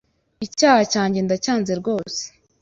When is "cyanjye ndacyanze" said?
0.93-1.71